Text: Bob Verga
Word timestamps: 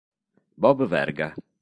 Bob 0.57 0.81
Verga 0.89 1.35